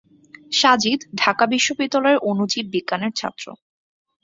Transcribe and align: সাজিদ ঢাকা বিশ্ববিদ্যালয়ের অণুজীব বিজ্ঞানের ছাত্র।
সাজিদ 0.51 0.99
ঢাকা 1.15 1.45
বিশ্ববিদ্যালয়ের 1.47 2.23
অণুজীব 2.29 2.65
বিজ্ঞানের 2.73 3.13
ছাত্র। 3.15 3.45